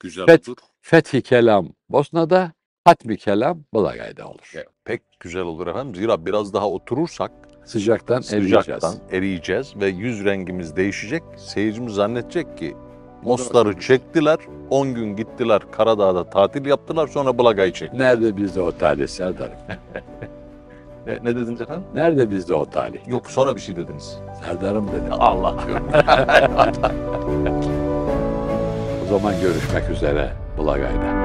[0.00, 0.56] güzel Fet- olur.
[0.80, 2.52] fethi kelam Bosna'da,
[2.84, 4.52] hatmi kelam Bulagay'da olur.
[4.84, 5.94] Pek güzel olur efendim.
[5.94, 7.32] Zira biraz daha oturursak
[7.64, 8.64] Sıcaktan eriyeceğiz.
[8.64, 11.22] sıcaktan eriyeceğiz ve yüz rengimiz değişecek.
[11.36, 12.76] Seyircimiz zannedecek ki
[13.22, 14.38] Mostar'ı çektiler,
[14.70, 18.04] 10 gün gittiler Karadağ'da tatil yaptılar sonra Blaga'yı çektiler.
[18.04, 19.58] Nerede bizde o talih Serdar'ım?
[21.06, 21.84] Ne, ne dediniz efendim?
[21.94, 23.08] Nerede bizde o talih?
[23.08, 24.18] Yok sonra bir şey dediniz.
[24.44, 25.10] Serdar'ım dedi.
[25.10, 25.54] Allah.
[29.04, 31.24] O zaman görüşmek üzere Bulagay'da.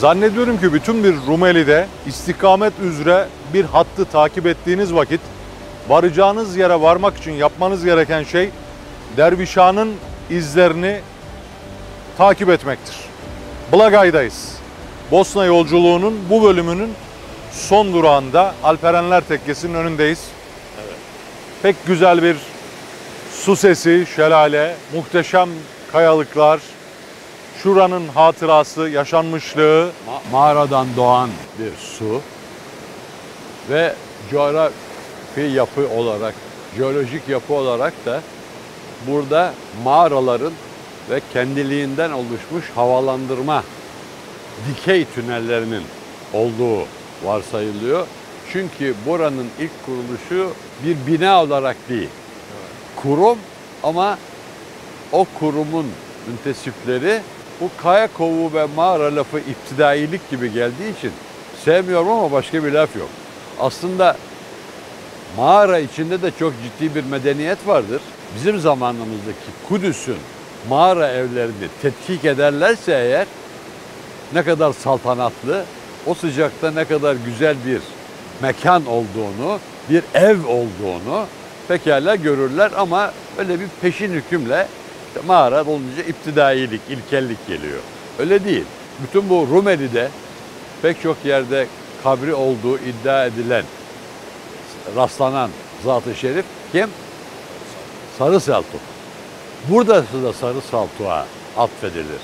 [0.00, 5.20] Zannediyorum ki bütün bir Rumeli'de istikamet üzere bir hattı takip ettiğiniz vakit
[5.88, 8.50] varacağınız yere varmak için yapmanız gereken şey
[9.16, 9.92] Dervişan'ın
[10.30, 11.00] izlerini
[12.18, 12.96] takip etmektir.
[13.72, 14.52] Blagay'dayız.
[15.10, 16.92] Bosna yolculuğunun bu bölümünün
[17.52, 20.24] son durağında Alperenler Tekkesi'nin önündeyiz.
[21.62, 22.36] Pek güzel bir
[23.32, 25.48] su sesi, şelale, muhteşem
[25.92, 26.60] kayalıklar,
[27.62, 32.20] şuranın hatırası, yaşanmışlığı, Ma- mağaradan doğan bir su
[33.70, 33.94] ve
[34.30, 36.34] coğrafi yapı olarak,
[36.76, 38.20] jeolojik yapı olarak da
[39.06, 40.52] burada mağaraların
[41.10, 43.64] ve kendiliğinden oluşmuş havalandırma
[44.68, 45.82] dikey tünellerinin
[46.32, 46.86] olduğu
[47.24, 48.06] varsayılıyor.
[48.52, 50.52] Çünkü buranın ilk kuruluşu
[50.84, 52.08] bir bina olarak değil.
[52.96, 53.38] Kurum
[53.82, 54.18] ama
[55.12, 55.86] o kurumun
[56.26, 57.20] müntesipleri
[57.60, 61.12] bu kaya kovuğu ve mağara lafı iptidailik gibi geldiği için
[61.64, 63.08] sevmiyorum ama başka bir laf yok.
[63.60, 64.16] Aslında
[65.36, 68.00] mağara içinde de çok ciddi bir medeniyet vardır.
[68.36, 69.38] Bizim zamanımızdaki
[69.68, 70.16] Kudüs'ün
[70.68, 73.26] mağara evlerini tetkik ederlerse eğer
[74.34, 75.64] ne kadar saltanatlı,
[76.06, 77.80] o sıcakta ne kadar güzel bir
[78.42, 79.58] mekan olduğunu,
[79.90, 81.26] bir ev olduğunu
[81.68, 84.66] pekala görürler ama öyle bir peşin hükümle
[85.14, 87.80] işte mağara olunca iptidailik, ilkellik geliyor.
[88.18, 88.64] Öyle değil.
[89.02, 90.08] Bütün bu Rumeli'de
[90.82, 91.66] pek çok yerde
[92.02, 93.64] kabri olduğu iddia edilen,
[94.96, 95.50] rastlanan
[95.84, 96.88] Zat-ı Şerif kim?
[98.18, 98.80] Sarı Selçuk.
[99.68, 102.20] Buradası da Sarı Saltuk'a atfedilir.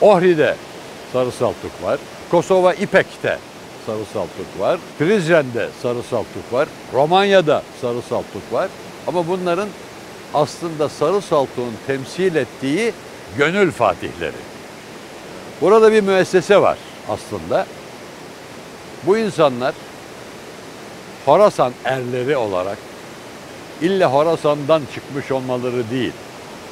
[0.00, 0.56] Ohri'de
[1.12, 1.98] Sarı Saltuk var.
[2.30, 3.38] Kosova İpek'te
[3.86, 4.78] Sarı Saltuk var.
[4.98, 6.68] Prizren'de Sarı Saltuk var.
[6.92, 8.68] Romanya'da Sarı Saltuk var.
[9.06, 9.68] Ama bunların
[10.34, 12.92] aslında Sarı Saltuk'un temsil ettiği
[13.38, 14.36] gönül fatihleri.
[15.60, 17.66] Burada bir müessese var aslında.
[19.02, 19.74] Bu insanlar
[21.24, 22.78] Horasan erleri olarak
[23.82, 26.12] illa Horasan'dan çıkmış olmaları değil,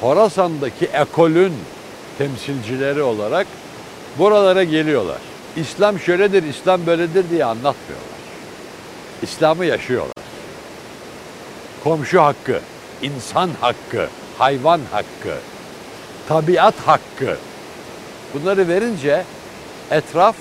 [0.01, 1.53] Horasan'daki ekolün
[2.17, 3.47] temsilcileri olarak
[4.19, 5.17] buralara geliyorlar.
[5.55, 8.19] İslam şöyledir, İslam böyledir diye anlatmıyorlar.
[9.21, 10.13] İslam'ı yaşıyorlar.
[11.83, 12.59] Komşu hakkı,
[13.05, 15.37] insan hakkı, hayvan hakkı,
[16.27, 17.37] tabiat hakkı.
[18.33, 19.23] Bunları verince
[19.91, 20.35] etraf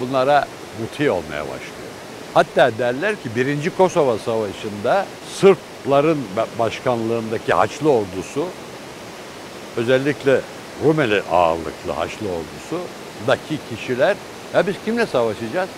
[0.00, 0.46] bunlara
[0.80, 1.88] muti olmaya başlıyor.
[2.34, 3.70] Hatta derler ki 1.
[3.70, 6.18] Kosova Savaşı'nda Sırpların
[6.58, 8.46] başkanlığındaki Haçlı ordusu
[9.76, 10.40] özellikle
[10.84, 14.16] Rumeli ağırlıklı Haçlı ordusundaki kişiler
[14.54, 15.68] ya biz kimle savaşacağız?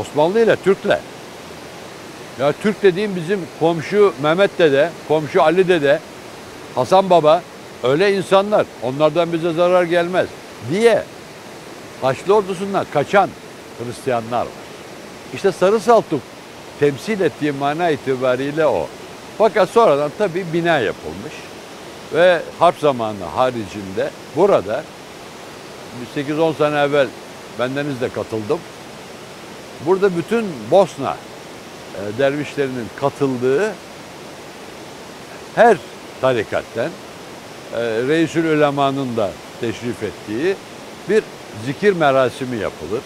[0.00, 0.98] Osmanlı ile Türk'le.
[2.38, 6.00] Ya Türk dediğim bizim komşu Mehmet dede, komşu Ali dede,
[6.74, 7.42] Hasan Baba
[7.82, 8.66] öyle insanlar.
[8.82, 10.28] Onlardan bize zarar gelmez
[10.70, 11.02] diye
[12.02, 13.30] Haçlı ordusundan kaçan
[13.78, 14.48] Hristiyanlar var.
[15.34, 16.20] İşte Sarı Saltuk
[16.80, 18.86] temsil ettiği mana itibariyle o.
[19.38, 21.32] Fakat sonradan tabii bina yapılmış
[22.14, 24.84] ve harp zamanı haricinde burada
[26.16, 27.08] 8-10 sene evvel
[27.58, 28.58] bendeniz de katıldım.
[29.86, 31.16] Burada bütün Bosna
[32.18, 33.72] dervişlerinin katıldığı
[35.54, 35.76] her
[36.20, 36.90] tarikatten
[37.74, 39.30] e, Reisül Ulema'nın da
[39.60, 40.56] teşrif ettiği
[41.08, 41.22] bir
[41.66, 43.00] zikir merasimi yapılır.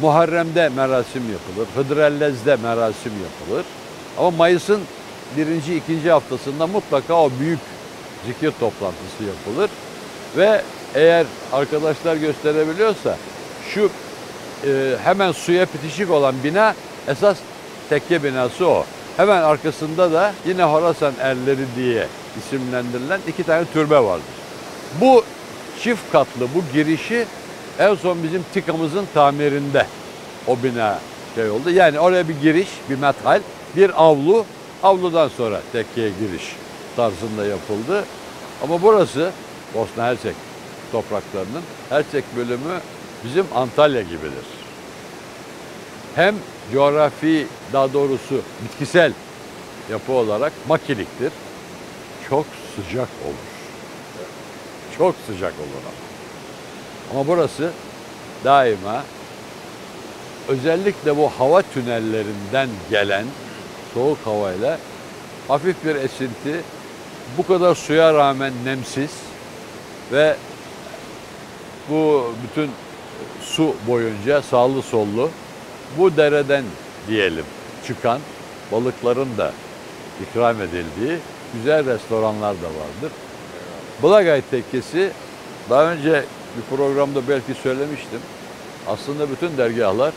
[0.00, 1.68] Muharrem'de merasim yapılır.
[1.76, 3.64] Hıdrellez'de merasim yapılır.
[4.18, 4.80] Ama Mayıs'ın
[5.36, 7.58] birinci, ikinci haftasında mutlaka o büyük
[8.26, 9.70] zikir toplantısı yapılır.
[10.36, 10.62] Ve
[10.94, 13.16] eğer arkadaşlar gösterebiliyorsa
[13.74, 13.90] şu
[14.66, 16.74] e, hemen suya bitişik olan bina
[17.08, 17.36] esas
[17.88, 18.84] tekke binası o.
[19.16, 22.06] Hemen arkasında da yine Horasan erleri diye
[22.38, 24.24] isimlendirilen iki tane türbe vardır.
[25.00, 25.24] Bu
[25.82, 27.26] çift katlı bu girişi
[27.78, 29.86] en son bizim TİKA'mızın tamirinde
[30.46, 30.98] o bina
[31.34, 31.70] şey oldu.
[31.70, 33.40] Yani oraya bir giriş, bir metal,
[33.76, 34.44] bir avlu,
[34.82, 36.56] avludan sonra tekkeye giriş
[36.96, 38.04] tarzında yapıldı.
[38.62, 39.30] Ama burası
[39.74, 40.34] Bosna Hersek
[40.92, 42.80] topraklarının Hersek bölümü
[43.24, 44.46] bizim Antalya gibidir.
[46.14, 46.34] Hem
[46.72, 49.12] coğrafi daha doğrusu bitkisel
[49.90, 51.32] yapı olarak makiliktir.
[52.28, 52.46] Çok
[52.76, 53.54] sıcak olur.
[54.98, 57.20] Çok sıcak olur ama.
[57.20, 57.70] Ama burası
[58.44, 59.04] daima
[60.48, 63.24] özellikle bu hava tünellerinden gelen
[63.94, 64.78] soğuk havayla
[65.48, 66.60] hafif bir esinti
[67.38, 69.10] bu kadar suya rağmen nemsiz
[70.12, 70.36] ve
[71.90, 72.70] bu bütün
[73.42, 75.30] su boyunca sağlı sollu
[75.98, 76.64] bu dereden
[77.08, 77.44] diyelim
[77.86, 78.20] çıkan
[78.72, 79.52] balıkların da
[80.22, 81.18] ikram edildiği
[81.54, 83.12] güzel restoranlar da vardır.
[84.02, 85.10] Bulagay Tekkesi
[85.70, 86.24] daha önce
[86.56, 88.20] bir programda belki söylemiştim.
[88.88, 90.12] Aslında bütün dergahlar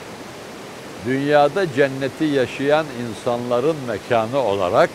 [1.05, 4.89] dünyada cenneti yaşayan insanların mekanı olarak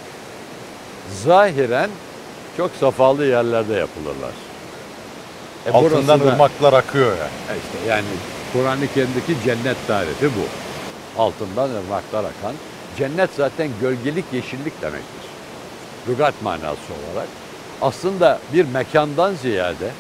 [1.25, 1.91] zahiren
[2.57, 4.33] çok safalı yerlerde yapılırlar.
[5.67, 7.19] E Altından ırmaklar akıyor yani.
[7.51, 8.05] e işte yani
[8.53, 10.72] Kur'an-ı Kerim'deki cennet tarifi bu.
[11.19, 12.55] Altından ırmaklar akan.
[12.99, 15.31] Cennet zaten gölgelik yeşillik demektir.
[16.09, 17.29] Lügat manası olarak.
[17.83, 19.91] Aslında bir mekandan ziyade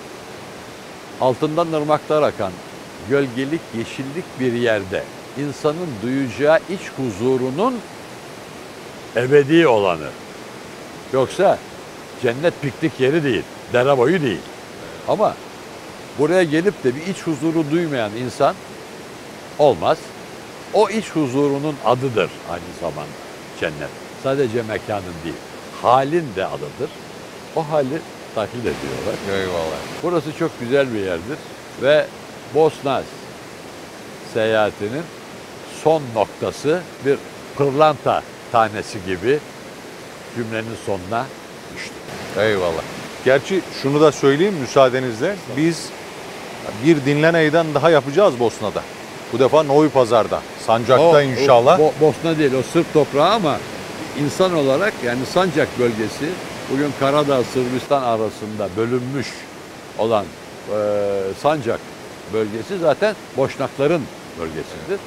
[1.20, 2.52] altından ırmaklar akan
[3.08, 5.04] gölgelik yeşillik bir yerde
[5.38, 7.74] insanın duyacağı iç huzurunun
[9.16, 10.08] ebedi olanı.
[11.12, 11.58] Yoksa
[12.22, 14.40] cennet piknik yeri değil, dere boyu değil.
[15.08, 15.34] Ama
[16.18, 18.54] buraya gelip de bir iç huzuru duymayan insan
[19.58, 19.98] olmaz.
[20.74, 23.12] O iç huzurunun adıdır aynı zamanda
[23.60, 23.90] cennet.
[24.22, 25.34] Sadece mekanın değil,
[25.82, 26.90] halin de adıdır.
[27.56, 28.00] O hali
[28.34, 29.40] tahlil ediyorlar.
[29.40, 29.78] Eyvallah.
[30.02, 31.38] Burası çok güzel bir yerdir
[31.82, 32.06] ve
[32.54, 33.02] Bosna
[34.34, 35.02] seyahatinin
[35.84, 37.18] son noktası bir
[37.56, 39.38] pırlanta tanesi gibi
[40.36, 41.26] cümlenin sonuna
[41.74, 41.94] düştü.
[42.38, 42.82] Eyvallah.
[43.24, 45.36] Gerçi şunu da söyleyeyim müsaadenizle.
[45.56, 45.88] Biz
[46.84, 48.82] bir dinleneyden daha yapacağız Bosna'da.
[49.32, 50.40] Bu defa Novi Pazar'da.
[50.66, 51.80] Sancak'ta O- inşallah.
[51.80, 53.56] o Bo- Bosna değil o Sırp toprağı ama
[54.24, 56.28] insan olarak yani Sancak bölgesi
[56.72, 59.26] bugün Karadağ Sırbistan arasında bölünmüş
[59.98, 60.76] olan e,
[61.42, 61.80] Sancak
[62.32, 64.02] bölgesi zaten Boşnakların
[64.40, 64.98] bölgesidir.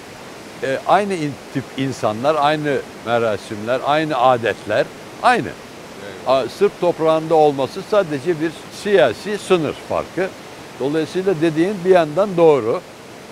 [0.63, 4.85] E, aynı in- tip insanlar, aynı merasimler, aynı adetler,
[5.23, 5.47] aynı.
[6.27, 8.51] A, Sırp toprağında olması sadece bir
[8.83, 10.29] siyasi sınır farkı.
[10.79, 12.81] Dolayısıyla dediğin bir yandan doğru.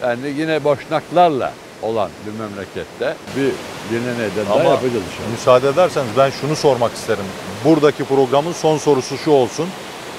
[0.03, 3.51] Yani yine Boşnaklarla olan bir memlekette bir
[3.95, 5.31] dinleneyden daha Ama yapacağız inşallah.
[5.31, 7.23] müsaade ederseniz ben şunu sormak isterim.
[7.65, 9.67] Buradaki programın son sorusu şu olsun.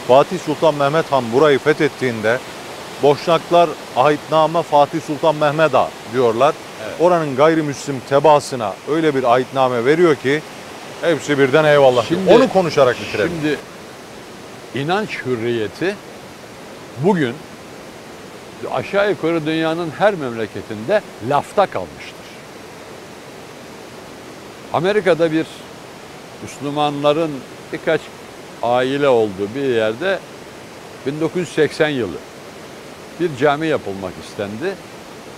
[0.08, 2.38] Fatih Sultan Mehmet Han burayı fethettiğinde
[3.02, 6.54] Boşnaklar ahitname Fatih Sultan Mehmet Ağa diyorlar.
[6.86, 6.94] Evet.
[7.00, 10.42] Oranın gayrimüslim tebaasına öyle bir ahitname veriyor ki
[11.00, 12.10] hepsi birden eyvallah.
[12.10, 12.20] diyor.
[12.20, 13.32] Şimdi- Onu konuşarak bitirelim.
[13.42, 13.58] Şimdi
[14.84, 15.94] inanç hürriyeti
[17.04, 17.34] bugün
[18.68, 22.14] aşağı yukarı dünyanın her memleketinde lafta kalmıştır.
[24.72, 25.46] Amerika'da bir
[26.42, 27.30] Müslümanların
[27.72, 28.00] birkaç
[28.62, 30.18] aile olduğu bir yerde
[31.06, 32.16] 1980 yılı
[33.20, 34.74] bir cami yapılmak istendi.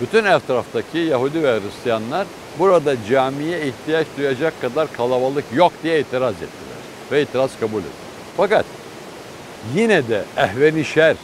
[0.01, 2.27] Bütün etraftaki Yahudi ve Hristiyanlar
[2.59, 6.77] burada camiye ihtiyaç duyacak kadar kalabalık yok diye itiraz ettiler.
[7.11, 7.91] Ve itiraz kabul edildi.
[8.37, 8.65] Fakat
[9.75, 11.15] yine de ehvenişer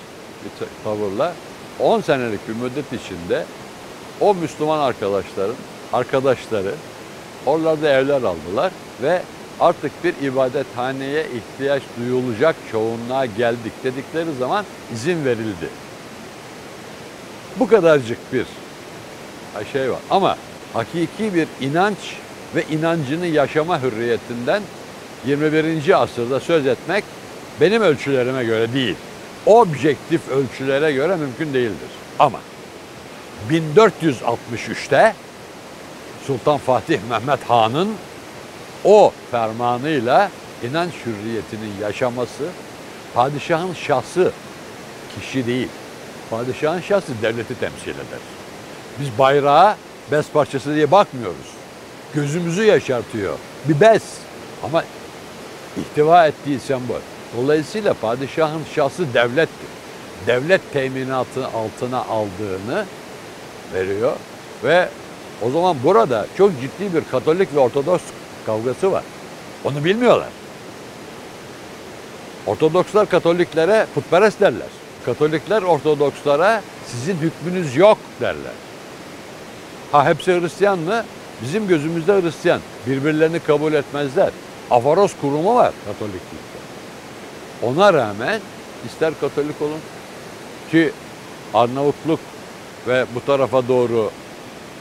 [0.45, 1.33] bir tavırla
[1.79, 3.45] 10 senelik bir müddet içinde
[4.21, 5.55] o Müslüman arkadaşların
[5.93, 6.71] arkadaşları
[7.45, 9.21] oralarda evler aldılar ve
[9.59, 15.69] artık bir ibadethaneye ihtiyaç duyulacak çoğunluğa geldik dedikleri zaman izin verildi.
[17.59, 18.45] Bu kadarcık bir
[19.73, 19.99] şey var.
[20.09, 20.37] Ama
[20.73, 21.97] hakiki bir inanç
[22.55, 24.63] ve inancını yaşama hürriyetinden
[25.25, 26.01] 21.
[26.03, 27.03] asırda söz etmek
[27.61, 28.95] benim ölçülerime göre değil.
[29.45, 31.89] Objektif ölçülere göre mümkün değildir.
[32.19, 32.39] Ama
[33.49, 35.15] 1463'te
[36.27, 37.89] Sultan Fatih Mehmet Han'ın
[38.83, 40.29] o fermanıyla
[40.69, 42.43] inanç hürriyetinin yaşaması
[43.13, 44.31] padişahın şahsı
[45.19, 45.69] kişi değil.
[46.29, 48.19] Padişahın şahsı devleti temsil eder.
[48.99, 49.77] Biz bayrağa
[50.11, 51.53] bez parçası diye bakmıyoruz.
[52.13, 53.37] Gözümüzü yaşartıyor.
[53.69, 54.01] Bir bez.
[54.63, 54.83] Ama
[55.77, 56.99] ihtiva ettiği sembol.
[57.37, 59.67] Dolayısıyla padişahın şahsı devlettir.
[60.27, 62.85] Devlet teminatı altına aldığını
[63.73, 64.13] veriyor
[64.63, 64.89] ve
[65.41, 68.03] o zaman burada çok ciddi bir Katolik ve Ortodoks
[68.45, 69.03] kavgası var.
[69.65, 70.29] Onu bilmiyorlar.
[72.45, 74.67] Ortodokslar Katoliklere putperest derler.
[75.05, 78.53] Katolikler Ortodokslara sizin hükmünüz yok derler.
[79.91, 81.05] Ha hepsi Hristiyan mı?
[81.41, 82.61] Bizim gözümüzde Hristiyan.
[82.87, 84.29] Birbirlerini kabul etmezler.
[84.71, 86.52] Afaros kurumu var Katoliklikte.
[87.61, 88.41] Ona rağmen
[88.85, 89.79] ister Katolik olun
[90.71, 90.91] ki
[91.53, 92.19] Arnavutluk
[92.87, 94.11] ve bu tarafa doğru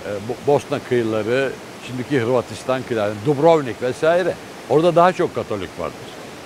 [0.06, 1.52] e, Bo- Bosna kıyıları,
[1.86, 4.34] şimdiki Hırvatistan kıyıları, Dubrovnik vesaire
[4.70, 5.96] orada daha çok Katolik vardır.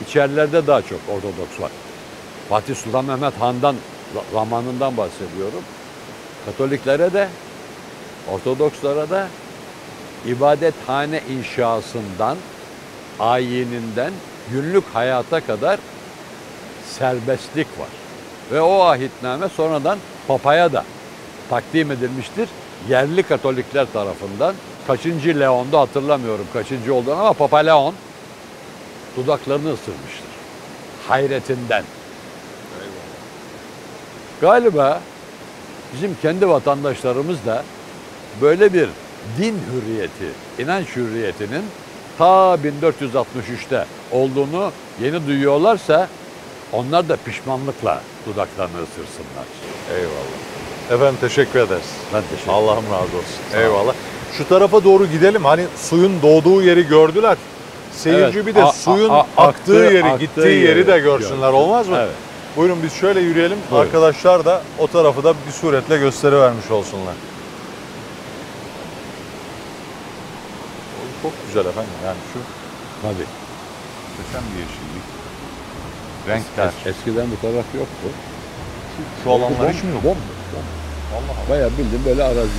[0.09, 1.71] İçerilerde daha çok Ortodoks var.
[2.49, 3.75] Fatih Sultan Mehmet Han'dan
[4.15, 5.63] za- zamanından bahsediyorum.
[6.47, 7.29] Katoliklere de
[8.33, 9.29] Ortodokslara da
[10.27, 12.37] ibadethane inşasından,
[13.21, 14.13] ayininden
[14.53, 15.79] günlük hayata kadar
[16.99, 17.89] serbestlik var.
[18.53, 20.85] Ve o ahitname sonradan Papa'ya da
[21.51, 22.49] takdim edilmiştir.
[22.89, 24.55] Yerli Katolikler tarafından
[24.87, 27.95] kaçıncı Leon'da hatırlamıyorum kaçıncı olduğunu ama Papa Leon
[29.17, 30.27] dudaklarını ısırmıştır.
[31.09, 31.85] Hayretinden.
[34.41, 35.01] Galiba
[35.95, 37.65] bizim kendi vatandaşlarımız da
[38.41, 38.89] böyle bir
[39.39, 41.65] din hürriyeti, inanç hürriyetinin
[42.19, 44.73] ta 1463'te olduğunu
[45.03, 46.09] yeni duyuyorlarsa
[46.73, 49.47] onlar da pişmanlıkla dudaklarını ısırsınlar.
[49.97, 50.91] Eyvallah.
[50.91, 51.85] Efendim teşekkür ederiz.
[52.15, 52.55] Ben teşekkür ederim.
[52.65, 53.37] Allah'ım razı olsun.
[53.53, 53.61] Sağ.
[53.61, 53.95] Eyvallah.
[54.39, 55.45] Şu tarafa doğru gidelim.
[55.45, 57.37] Hani suyun doğduğu yeri gördüler.
[57.97, 58.47] Seyirci Evet.
[58.47, 61.37] bir de A- suyun a- a- aktığı, aktığı- yeri, aktığı gittiği yeri de yeri görsünler.
[61.37, 61.53] görsün.
[61.53, 61.97] Olmaz mı?
[61.99, 62.15] Evet.
[62.57, 63.59] Buyurun biz şöyle yürüyelim.
[63.71, 63.87] Buyurun.
[63.87, 67.15] Arkadaşlar da o tarafı da bir suretle gösteri vermiş olsunlar.
[71.23, 71.91] Çok güzel efendim.
[72.07, 72.39] Yani şu
[73.03, 73.15] Tabii.
[73.15, 75.26] muhteşem bir yeşillik.
[76.29, 76.67] Renkler.
[76.67, 78.07] Es- eskiden bu taraf yoktu.
[79.25, 80.05] Şu alanlar hiç mi yok?
[80.05, 80.17] Bom,
[80.55, 80.63] bom.
[81.17, 81.51] Allah Allah.
[81.51, 82.51] Bayağı bildiğin böyle arazi.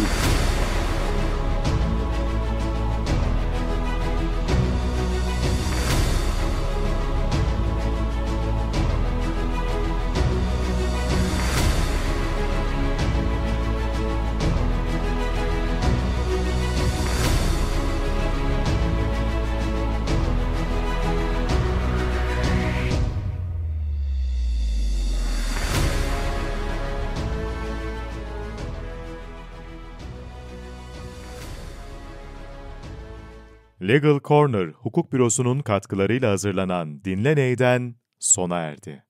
[33.97, 39.06] Legal Corner Hukuk Bürosu'nun katkılarıyla hazırlanan Dinle Ney'den sona erdi.